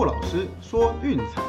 [0.00, 1.42] 骆老师说运彩，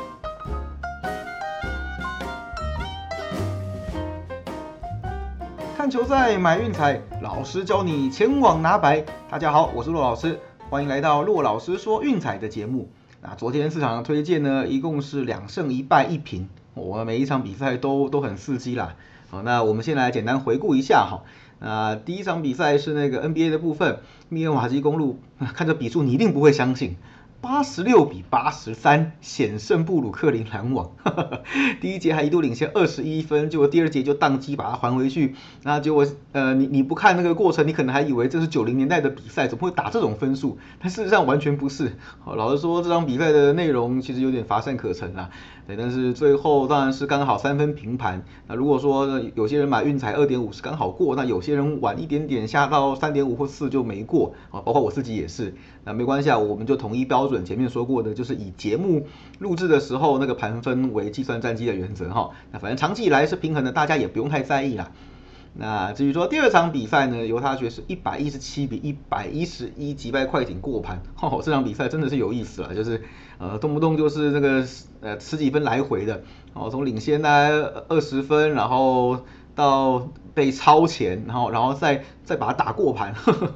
[5.78, 9.06] 看球赛买运彩，老师教你前往拿白。
[9.30, 10.38] 大家好，我是骆老师，
[10.70, 12.90] 欢迎来到骆老师说运彩的节目。
[13.22, 18.96] 那昨天市场的推荐呢，一共是两胜一败一平，我每一场比赛都都很刺激啦。
[19.30, 21.24] 好，那我们先来简单回顾一下哈。
[21.60, 25.20] 那第一场比赛是那个 NBA 的部分，密尔瓦基公路，
[25.54, 26.98] 看这比数你一定不会相信。
[27.42, 30.92] 八十六比八十三险胜布鲁克林篮网，
[31.82, 35.34] 第一节还一度领先二十一分，结果第二节就宕机把它还回去。
[35.64, 40.60] 那结果呃你你不看那个过程，你可能还以为这是九零年代的比赛，怎么会打这种分数？
[40.80, 41.94] 但事实上完全不是。
[42.24, 45.32] 好，老实说，这场比赛的内容其实有点乏善可陈啊。
[45.66, 48.24] 对，但是最后当然是刚好三分平盘。
[48.48, 55.56] 那如果说有些人买运彩二点五是刚好过，那有些人晚一点点下到三点五或四就没过啊，包括我自己也是。
[55.84, 59.08] 那没关系啊，我们就统一标准准，前面说过的就是以节目
[59.40, 62.30] 录制的时候那个盘分为计算战绩的原则哈。
[62.52, 64.92] 那反正长期以来是平衡的，大家也不用太在意啦。
[65.54, 73.02] 那至于说第二场比赛呢，犹他爵士一百一十七比一百一十一击败快艇过盘，哦， 这场比赛真的是有意思了，就是
[73.38, 74.66] 呃动不动就是那个
[75.02, 77.30] 呃十几分来回的，哦，从领先呢
[77.90, 80.08] 二十分，然后到。
[80.34, 83.14] 被超前，然后然后再再把它打过盘，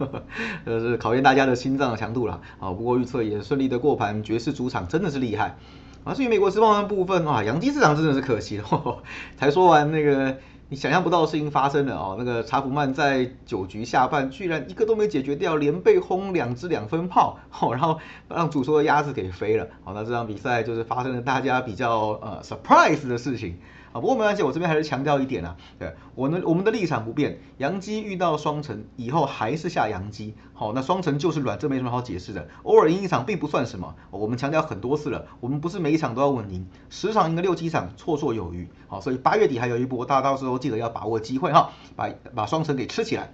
[0.65, 2.69] 就是考验大家的心脏的强度了啊。
[2.71, 5.55] 不过预测也顺利的过盘，爵士主场真的是厉害。
[6.03, 8.66] 啊，至于美国之棒的部分啊，洋基市场真的是可惜了。
[9.39, 10.35] 才说完那个
[10.67, 19.66] 你想象不到的事情发生了哦，那个查普曼在九局下半居然一个都没解决掉，连被轰两支两分炮， 哦，然后让主说的鸭子给飞了。
[19.85, 23.57] 好，那这场比赛就是发生了大家比较呃 surprise 的事情。
[23.95, 43.31] 啊，不过没关系，我这边还是强调一点啊，对我们我们的立场不变，阳基遇到双城以后还是下阳基，好，那双城就是软，这没什么好解释的，偶尔赢一场并不算什么，我们强调很多次了，我们不是每一场都要稳赢，十场赢个六七场绰绰有余，好，所以八月底还有一波，大家到时候记得要把握机会哈，把把双城给吃起来。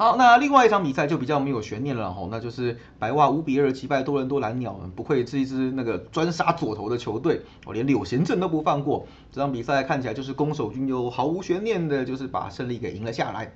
[0.00, 9.06] 好，那另外一场比赛就比较没有悬念了吼，那就是白袜五比二击败多伦多蓝鸟，不愧是一支那个专杀左投的球队，哦，连柳贤镇都不放过。
[9.30, 13.52] 这场比赛看起来就是攻守均优，毫无悬念的，就是把胜利给赢了下来。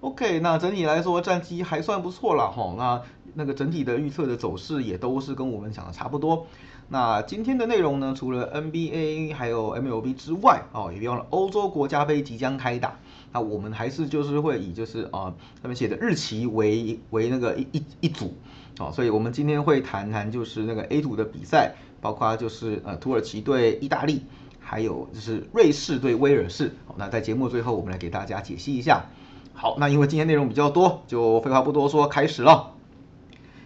[0.00, 3.02] OK，那整体来说战绩还算不错了哈，那
[3.34, 6.46] 那个整体的预测的走势也都是跟我们讲的差不多。
[6.88, 12.98] 那今天的内容呢，除了 NBA 还有 MLB 之外，哦，也别忘了欧洲国家杯即将开打。
[13.32, 18.34] 那我们还是就是会以就是啊上面写的日期为为那个一一一组，
[18.78, 24.22] 哦，所以我们今天会谈谈就是那个 A 组的比赛，包括就是呃土耳其对意大利，
[24.60, 26.76] 还有就是瑞士对威尔士。
[26.96, 29.06] 那在节目最后我们来给大家解析一下。
[29.54, 32.72] 好，那因为今天内容比较多，就废话不多说，开始了。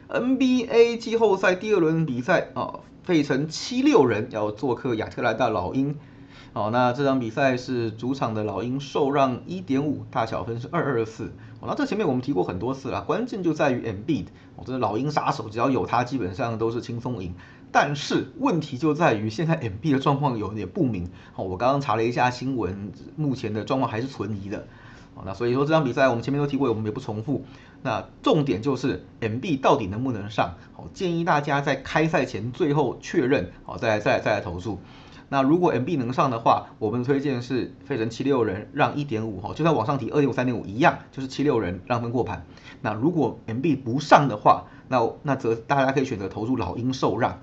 [0.09, 5.97] NBA 季后赛第二轮比赛啊，费城七六人要做客亚特兰大老鹰。
[6.53, 11.33] 好，那这场比赛是主场的老鹰受让一点五，大小分是二二四。
[11.59, 14.27] 哦，那这前面我们提过很多次了，关键就在于 M B
[14.57, 17.35] 哦，这老鹰杀手只要有他，基本上都是轻松赢。
[17.73, 21.09] 但是问题就在于现在 M B 的状况有点不明。
[21.35, 24.69] 哦，我刚刚查了一下新闻，目前的状况还是存疑的。
[25.25, 27.45] 那所以说这场比赛我们前面都提过，我们也不重复。
[27.83, 30.55] 那重点就是 M B 到底能不能上？
[30.73, 34.81] 好，建议大家在开赛前最后确认，好，再来再来再来投诉。
[35.29, 42.45] 那如果 M B 能上的话，我们推荐是费城七六人让一点五哈，就算往上提二点五三点五一样，就是七六人让分过盘。
[42.81, 47.39] 那如果 M B 不上的话，那那则大家可以选择投入老鹰受让。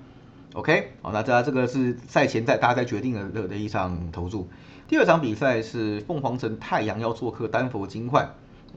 [0.52, 4.48] OK，好，那这这个是赛前在大家在决定的的一场投注。
[4.88, 8.30] 第二场比赛是凤凰城太阳要做客丹佛金块，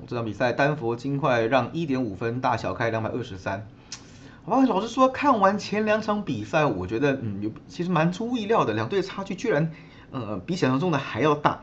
[0.08, 3.68] 这场比赛丹佛金块让一点五分，大小开两百二十三。
[4.44, 9.72] 好吧，老实说，看完前两场比赛，我觉得，嗯，有其实蛮出意料的，两队差距居然，
[10.09, 11.62] 呃，比想象中的还要大。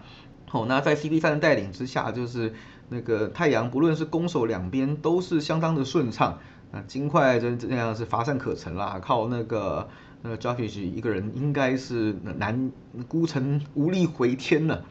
[0.49, 2.55] 好，那在 CP 三的带领之下，就是
[2.89, 6.39] 那个太阳，不论是攻守两边都是相当的顺畅。
[6.71, 9.89] 那金块真这样是乏善可陈啦，靠那个
[10.23, 12.73] 那个 j o f f i 一个人应该是难
[13.09, 14.85] 孤城无力回天了。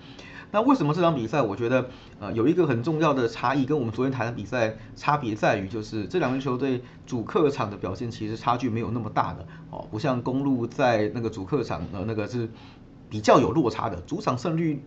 [0.51, 1.89] 那为什么这场比赛我觉得
[2.19, 12.49] 呃有一个很重要的差异，跟我们昨天谈的比赛差别在于，就是这两支球队主客场的表现其实差距没有那么大的哦，不像公路在那个主客场呃那个是
[13.09, 14.81] 比较有落差的，主场胜率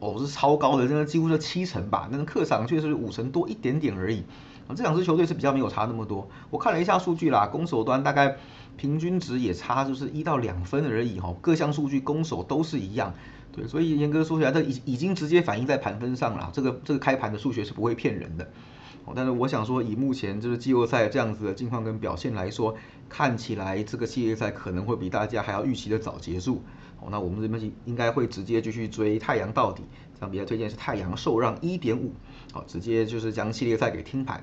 [0.00, 4.24] 哦是超高的，那个几乎是七成吧，那个客场却是五成多一点点而已
[4.68, 6.28] 啊，这两支球队是比较没有差那么多。
[6.50, 8.36] 我看了一下数据啦，攻守端大概
[8.76, 13.14] 平均值也差就是一到两分而已哈，各项数据攻守都是一样。
[13.52, 16.50] 对，所以严格说起来，这已已经直接反映在盘分上了。
[16.52, 18.44] 这个这个开盘的数学是不会骗人的。
[19.06, 22.76] 哦但是我想说，以目前就是季后赛这样子的境况跟表现来说，
[23.08, 26.62] 看起来这个系列赛可能会比大家还要预期的早结束。
[27.00, 29.84] 哦，那我们这边应该会直接继续追太阳到底。
[30.14, 32.12] 这场比赛推荐是太阳受让一点五，
[32.52, 34.42] 好，直接就是将系列赛给听牌。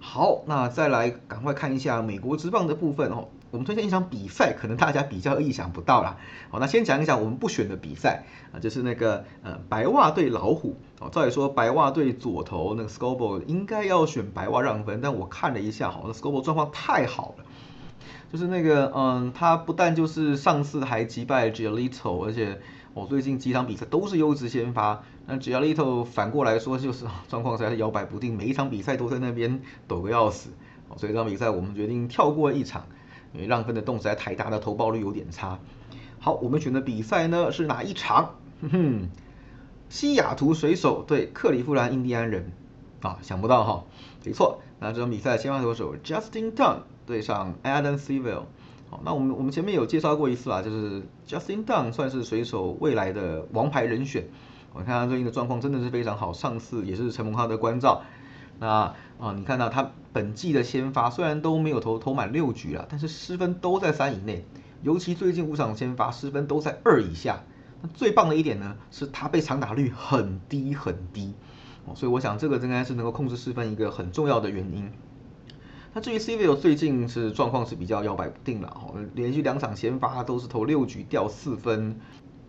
[0.00, 3.28] 好，那再来赶快看一下美国职棒的部分哦。
[3.50, 6.16] 我们推荐一场比赛，可能大家比较意想不到啦。
[6.50, 10.76] 好，那先讲一讲我们不选的比赛啊，就是那个呃白袜对老虎。
[11.00, 17.44] 哦，照理说白袜对左投那个 Scoble 应该要选白袜让分，但我看了一下，好，那 Scoble 状况太好了，
[18.32, 22.60] 就是那个嗯，他不但就是上次还击败 Jolito，而且
[22.94, 25.02] 我最近几场比赛都是优质先发。
[25.26, 30.50] 那 j a l i t o 反过来说就是状况实在是摇摆不定，每一场比赛都在那边抖个要死。
[30.96, 32.86] 所以这场比赛我们决定跳过一场。
[33.32, 35.60] 因为让分的动实在太大，的投报率有点差。
[36.18, 38.34] 好，我们选的比赛呢是哪一场？
[38.60, 39.08] 哼哼，
[39.88, 42.50] 西雅图水手对克利夫兰印第安人
[43.02, 43.84] 啊，想不到哈，
[44.24, 44.58] 没错。
[44.80, 48.46] 那这场比赛先发投手 Justin Dunn 对上 Adam Seville。
[48.90, 54.26] 好，那我们我们前面有介绍过一次啊，就是 Justin Dunn 算是水手未来的王牌人选。
[54.72, 58.02] 我看他最近的状况真的是非常好，上次也是陈蒙浩的关照。
[58.58, 64.44] 那啊，你看到他本季的先发虽然都没有投投满六局了，但是失分都在三以内，
[64.82, 67.44] 尤其最近五场先发失分都在二以下。
[67.82, 71.32] 那最棒的一点呢，是他被长打率很低很低，
[71.86, 74.90] 哦，所以我想这个应该是能够控制失分一个很重要的原因。
[75.92, 81.98] 那至于 c v l 最近是状况是比较摇摆不定了，哦，连续两场先发都是投六局掉四分。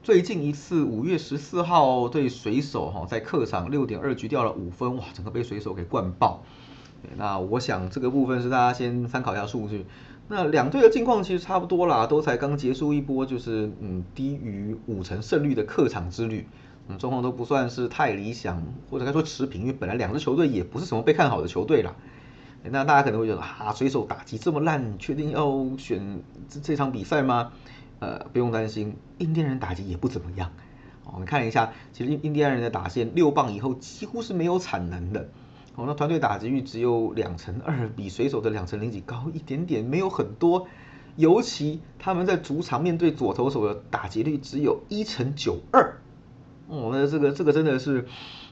[0.03, 6.43] 最近一次五月十四号对水手哈，在客场六点二局掉了五分，哇，整个被水手给灌爆。
[7.17, 9.87] 那我想这个部分是大家先参考一下数据。
[10.27, 16.45] 那两队的境况其实差不多啦，都才刚结束一波就是嗯低于五成胜率的客场之旅，
[16.87, 21.95] 嗯状况都不算是太理想，或者该说持平，因为本来两支球队也不是什么被看好的球队啦。
[22.69, 27.51] 那大家可能会觉得啊，水手打击这么烂，确定要选这这场比赛吗？
[27.99, 30.51] 呃，不用担心，印第安人打击也不怎么样。
[31.05, 35.29] 我们看一下，其实印印第安人的打线六棒以后几乎是没有产能的。
[35.75, 40.67] 哦，那团队打击率只有两成二，比水手的两成零几高一点点，没有很多。
[41.15, 45.97] 尤其他们在主场面对左投手的打击率只有一成九二。
[46.67, 48.07] 哦，那这个这个真的是，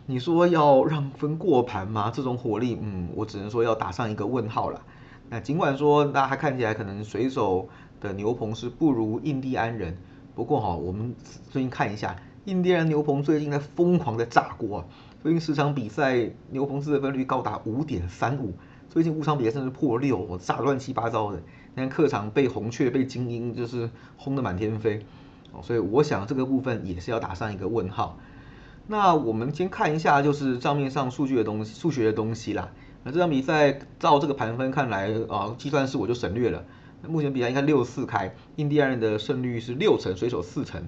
[0.10, 2.12] 你说要让分过盘吗？
[2.12, 4.82] 这种火力，嗯，我只能说要打上一个问号了。
[5.30, 7.70] 那尽管说，那还看起来可能水手。
[8.02, 9.98] 的牛棚是不如印第安人，
[10.34, 11.14] 不过哈，我们
[11.52, 12.16] 最近看一下，
[12.46, 14.86] 印第安牛棚最近在疯狂的炸锅啊！
[15.22, 18.54] 最近十场比赛牛棚自得分率高达五点三五，
[18.90, 21.40] 最近五场比赛甚至破六，我炸乱七八糟的。
[21.76, 25.06] 你看客场被红雀、被精英就是轰得满天飞
[25.52, 28.18] 哦，所以我想这个部分也是要打上一个问号。
[28.92, 32.72] 那我们先看一下就是账面上数据的东西、数学的东西啦。
[33.04, 36.66] 那这场比赛照这个盘分看来啊，计算式我就省略了。
[37.08, 40.88] 目前比赛应该六四开，印第安人的胜率是六成，水手四成，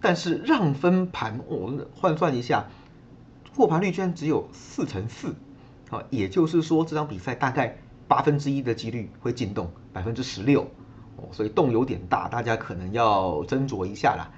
[0.00, 2.64] 但是让分盘我们换算一下，
[3.54, 5.34] 破盘率居然只有四乘四，
[5.90, 7.76] 好，也就是说这场比赛大概
[8.08, 10.62] 八分之一的几率会进洞，百分之十六，
[11.16, 14.32] 哦，所以洞有点大，大家可能要斟酌一下啦。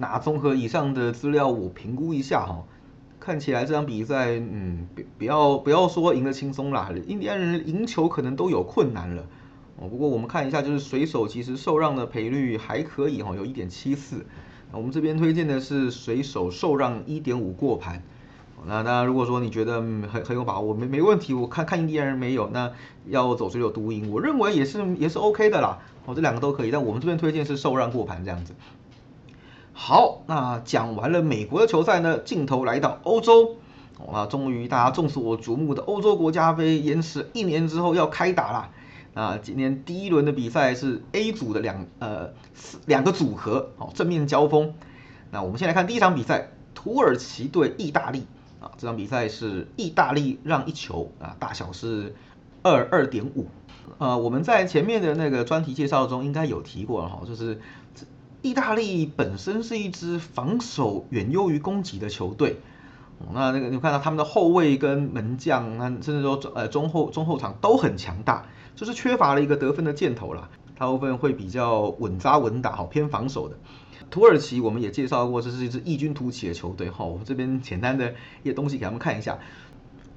[0.00, 2.64] 那综合以上的资料，我评估一下哈，
[3.18, 9.26] 看起来这场比赛，嗯，不不要不要说赢得轻松啦，印第安人赢球可能都有困难了。
[9.80, 14.24] 哦，不过我们看一下，就是水手其实受让的赔率还可以哈，有一点七四。
[14.70, 18.02] 我们这边推荐的是水手受让一点五过盘。
[18.66, 22.72] 那当然，如果说你觉得很很有把握，没没问题，我看看印第安人没有，那
[23.06, 25.78] 要走水手独赢，我认为也是也是 OK 的啦。
[26.06, 28.54] 哦，这两个都可以，但我们这边推荐是受让过盘这样子。
[29.80, 33.54] 好，那讲完了美国的球赛呢，镜头来到欧洲。
[34.12, 38.70] 那终于大家众所瞩目的欧洲国家杯，延迟一年之后要开打了。
[39.14, 42.30] 啊，今天第一轮的比赛是 A 组的两呃
[42.86, 44.74] 两个组合，哦正面交锋。
[45.30, 48.26] 那我们先来看第一场比赛，土耳其对意大利
[48.60, 52.16] 啊，这场比赛是意大利让一球啊，大小是
[52.62, 53.46] 二二点五。
[53.98, 57.60] 呃，我们在前面的那个专题介绍中应该有提过了哈，就是
[58.42, 62.56] 意大利本身是一支防守远优于攻击的球队。
[63.32, 68.46] 那那个你看到他们的后卫跟门将，那甚至说呃中后中后场都很强大。
[68.76, 73.56] 就是缺乏了一个得分的箭头啦，大部分会比较稳扎稳打，好偏防守的。
[74.08, 77.04] 土耳其我们也介绍过，这是一支异军突起的球队哈。
[77.04, 78.14] 我这边简单的
[78.44, 79.40] 一些东西给他们看一下，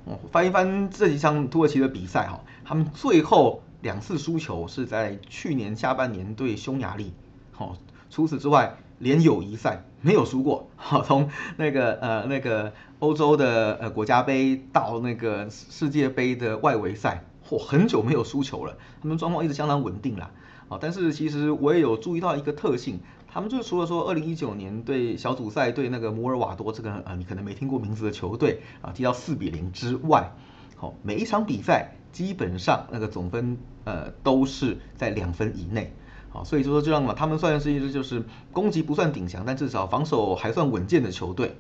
[0.06, 7.14] 哦，翻一翻这几场土耳其的比赛哈，他们最后两次输球是在去年下半年对匈牙利，
[7.52, 7.76] 好，
[8.12, 10.70] 除此之外连友谊赛没有输过。
[10.76, 18.78] 好，从那个呃那个欧洲的呃国家杯到那个世界杯的外围赛，嚯，很久没有输球了。
[19.02, 20.30] 他们状况一直相当稳定啦。
[20.70, 30.32] 啊，但是其实我也有注意到一个特性，他们就除了说二零一九年对小组赛对那个摩尔瓦多这个呃你可能没听过名字的球队啊踢到四比零之外，
[30.78, 35.94] 好，每一场比赛基本上那个总分呃都是在两分以内，
[36.32, 38.24] 好，所以就说这样嘛，他们算是一支就是
[38.54, 41.58] 攻击不算顶强，但至少防守还算稳健的球队。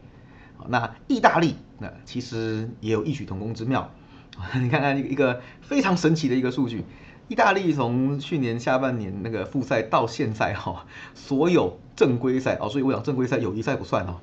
[0.57, 3.91] 好，那意大利那其实也有异曲同工之妙，
[4.61, 6.85] 你看看一个非常神奇的一个数据。
[7.27, 14.19] 意大利从去年下半年那个复赛到现在哈，所有正规赛哦，所以我讲正规赛友谊赛不算哦，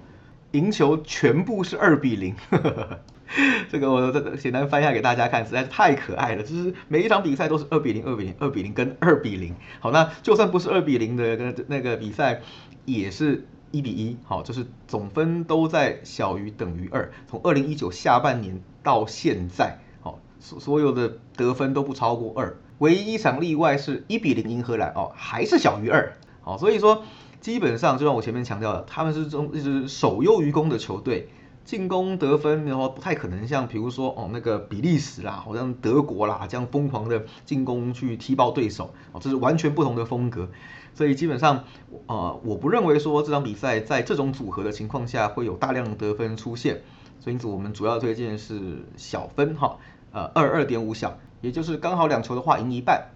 [0.53, 2.35] 赢球全部是二比零，
[3.71, 9.55] 这个我这个简单翻一下给大家看，实在是太可爱了，就是每一场比赛都是二比零、二比零、二比零跟二比零。
[9.81, 12.41] 好，那就算不是二比零的跟那个比赛，
[12.85, 17.13] 也是一比一，好，就是总分都在小于等于二。
[17.29, 22.57] 从二零一九下半年到现在，好，所所有的得分都不超过二。
[22.79, 27.03] 唯一一场例外是一比零赢荷兰哦，还是小于二，好，所以说
[27.41, 31.29] 基本上就像我前面强调的，他们是中一支守优于攻的球队，
[31.69, 40.49] 进攻得分的话不太可能像比如说哦那个比利时啦，好像德国啦这样疯狂的进攻去踢爆对手，哦这是完全不同的风格，
[40.95, 41.65] 所以基本上
[42.07, 46.81] 呃我不认为说这场比赛在这种组合的情况下会有大量得分出现，
[47.21, 49.77] 所以因此我们主要推荐是小分哈，
[50.13, 51.19] 呃二二点五小。
[51.43, 53.11] 也就是刚好两球的话赢一半。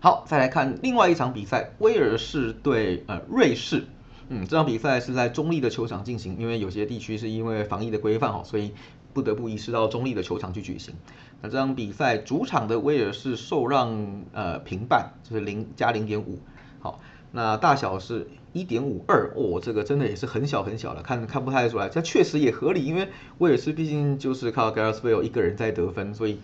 [0.00, 3.84] 好，再来看另外一场比赛，威尔士对呃瑞士。
[4.28, 8.72] 嗯，这场比赛是在中立的球场进行，因为有些地区是因为防疫的规范哈，所以
[9.12, 10.94] 不得不移师到中立的球场去举行。
[11.40, 16.40] 那这场比赛主场的威尔士受让呃平半，就是零加零点五。
[16.80, 21.88] 好，那大小是一点五二哦，这个真的也是很小很小了，看看不太出来。
[21.88, 26.40] 这确实也合理，因为威尔士毕竟就是靠 Gareth Bale 一个人在得分，所以。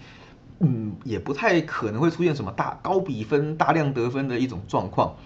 [0.65, 5.17] 嗯，也不太可能会出现什么大高比分、大量得分的一种状况。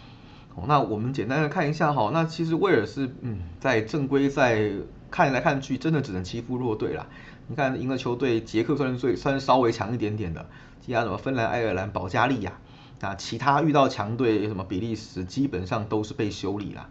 [0.57, 4.59] 哦，那我们简单的看一下哈，那其实威尔士嗯，在正规赛
[5.11, 7.07] 看来看去，真的只能欺负弱队啦。
[7.47, 10.47] 你看赢了球队，捷克算是最算是稍微强一点点的，
[10.81, 12.55] 其他什么芬兰、爱尔兰、保加利亚
[13.03, 16.89] 啊，其他遇到强队什么比利时，基本上都是被修理了。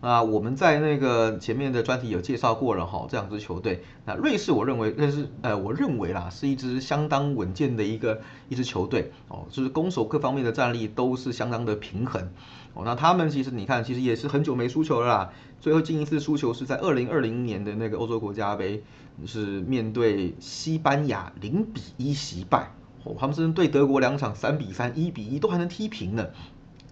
[0.00, 3.82] 啊，我们在那个前面的专题有介绍过了哈，这两支球队。
[4.04, 12.30] 那瑞士，我认为那是呃，我认为啦，是一支相当稳健的一个一支球队哦，就是攻守各方面的战力都是相当的平衡
[12.74, 12.84] 哦。
[12.84, 18.84] 那他们其实你看，其实也是很久没输球了啦，最后近一次输球是在二零二零年的那个欧洲国家杯，
[19.26, 22.70] 是面对西班牙零比一惜败
[23.02, 26.28] 哦，他们是对德国两场三比三、一比一都还能踢平呢。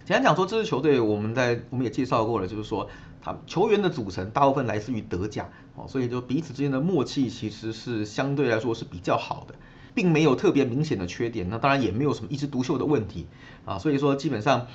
[0.07, 2.87] 简单讲说，这支球队我们在我们也介绍过了，就是说，
[3.21, 9.55] 他球员的组成大部分来自于德甲哦，所以就彼此之间的默契其实是相对来说是比较好的，
[9.93, 11.49] 并没有特别明显的缺点。
[11.49, 13.27] 那当然也没有什么一枝独秀的问题
[13.65, 14.67] 啊，所以说基本上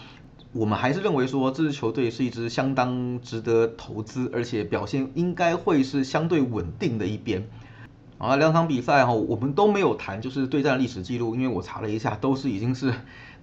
[0.52, 7.48] 我们还是认为说这支球队是一支相当值得投资，而且表现应该会是相对稳定的一边。
[8.22, 12.94] 啊，两场比赛哈，我们都没有谈就是对战历史记录，因为我查了一下，都是已经是。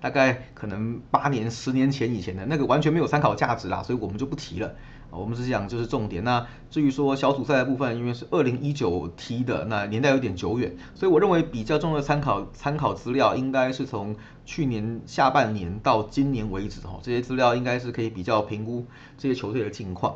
[0.02, 4.70] 大概可能八年、十年前以前的那个完全没有参考价值啦，所以我们就不提了
[5.12, 5.20] 啊。
[5.20, 6.24] 我们只讲就是重点。
[6.24, 18.86] 那至于说小组赛的部分，因为是二零一九踢的，那年代有点久远，所以我认为比较重要的参考参考资料应该是从去年下半年到今年为止哈，这些资料应该是可以比较评估
[19.18, 20.16] 这些球队的近况。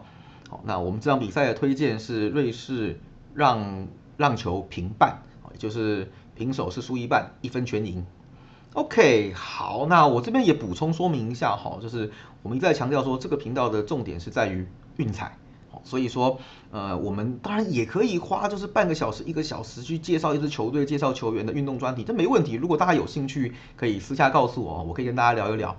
[0.50, 3.02] 好，那我们这场比赛的推荐是瑞士
[3.34, 8.06] 让让球平半，也就是平手是输一半，一分全赢。
[8.74, 15.38] OK，好，那我这边也补充说明一下哈，就是我们一再强调说这个频道的重点是在于运彩，
[15.84, 16.40] 所以说
[16.72, 22.54] 呃我们当然也可以花就是半个小时一个小时去介绍一支球队、介绍球员的运动专题，这没问题。
[22.56, 25.78] 如果大家有兴趣，可以私下告诉我，我可以跟大家聊一聊。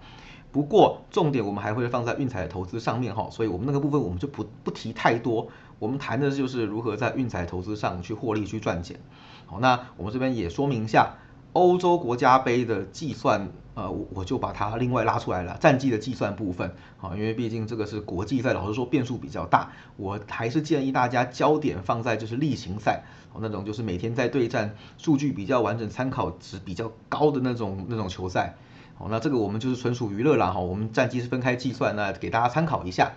[0.53, 5.49] 不过重点我们还会放在运彩的投资上面哈，所以我们那个部分我们就不不提太多，
[5.79, 8.99] 我们谈的就是如何在运彩投资上去获利去赚钱。
[9.47, 11.17] 好，那我们这边也说明一下。
[11.53, 16.69] 欧洲国家杯的计算，呃，我我就把它另外拉出来了，战绩的计算部分，
[17.01, 28.57] 啊，因为毕竟这个是国际赛，老实说变数比较大，我还是建议大家焦点放在就是例行赛，哦，那种就是每天在对战，数据比较完整，参考值比较高的那种那种球赛，
[28.97, 33.13] 好，那这个我们就是纯属娱乐啦，哈，我们战绩是分开计算，那给大家参考一下。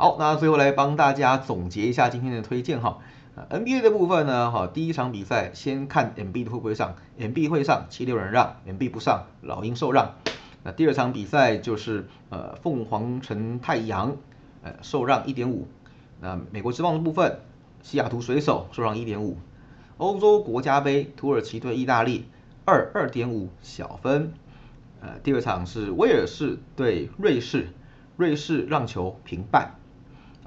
[0.00, 3.00] 好，那最后来帮大家总结一下今天的推荐哈。
[3.50, 10.14] NBA 的部分呢，哈，第一场比赛先看 MB 的会不会上，MB 会上七六人让，MB 不上老鹰受让。
[10.62, 14.16] 那第二场比赛就是呃凤凰城太阳
[14.62, 15.66] 呃受让一点五。
[16.20, 17.40] 那美国之棒的部分，
[17.82, 19.36] 西雅图水手受让一点五。
[19.96, 22.26] 欧洲国家杯，土耳其对意大利
[22.64, 24.32] 二二点五小分。
[25.00, 27.72] 呃，第二场是威尔士对瑞士，
[28.16, 29.72] 瑞士让球平半。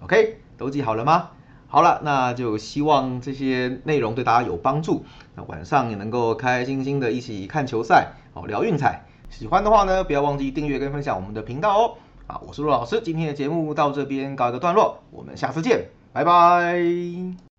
[0.03, 1.29] OK，都记好了吗？
[1.67, 5.05] 好了，那就希望这些内容对大家有帮助。
[5.35, 9.05] 那晚上也能够开开心心的一起看球赛，哦，聊运彩。
[9.29, 11.95] 喜欢的话呢，不要忘记订阅跟分享我们的频道哦。
[12.27, 17.50] 啊，我是陆老师，今天的节目到这边告一个段落，我们下次见，拜拜。